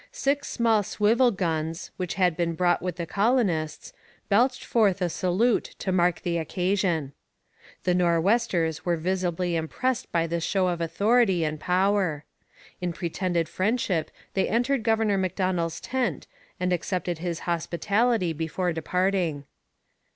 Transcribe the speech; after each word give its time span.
Six 0.11 0.47
small 0.47 0.81
swivel 0.81 1.29
guns, 1.29 1.91
which 1.97 2.15
had 2.15 2.35
been 2.35 2.55
brought 2.55 2.81
with 2.81 2.95
the 2.95 3.05
colonists, 3.05 3.93
belched 4.29 4.65
forth 4.65 4.99
a 4.99 5.09
salute 5.09 5.75
to 5.77 5.91
mark 5.91 6.21
the 6.21 6.39
occasion. 6.39 7.13
The 7.83 7.93
Nor'westers 7.93 8.83
were 8.83 8.97
visibly 8.97 9.55
impressed 9.55 10.11
by 10.11 10.25
this 10.25 10.43
show 10.43 10.69
of 10.69 10.81
authority 10.81 11.43
and 11.43 11.59
power. 11.59 12.25
In 12.81 12.93
pretended 12.93 13.47
friendship 13.47 14.09
they 14.33 14.49
entered 14.49 14.81
Governor 14.81 15.19
Macdonell's 15.19 15.79
tent 15.79 16.25
and 16.59 16.73
accepted 16.73 17.19
his 17.19 17.41
hospitality 17.41 18.33
before 18.33 18.73
departing. 18.73 19.43